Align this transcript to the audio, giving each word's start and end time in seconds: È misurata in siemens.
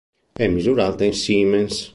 È 0.33 0.47
misurata 0.47 1.03
in 1.03 1.13
siemens. 1.13 1.89